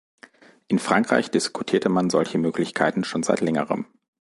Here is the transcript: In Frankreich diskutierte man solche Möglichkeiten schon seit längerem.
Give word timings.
In 0.67 0.79
Frankreich 0.79 1.29
diskutierte 1.29 1.87
man 1.87 2.09
solche 2.09 2.39
Möglichkeiten 2.39 3.03
schon 3.03 3.21
seit 3.21 3.39
längerem. 3.41 3.85